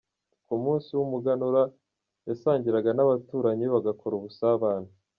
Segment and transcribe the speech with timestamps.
[0.47, 1.61] Ku munsi w’umuganura
[2.27, 4.91] yasangiraga n’abaturanyi, bagakora ubusabane.